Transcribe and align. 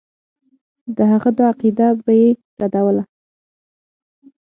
د 0.95 0.97
هغه 1.11 1.29
دا 1.37 1.45
عقیده 1.53 1.87
به 2.03 2.11
یې 2.21 2.29
ردوله. 2.61 3.03